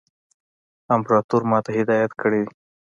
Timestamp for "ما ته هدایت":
1.49-2.11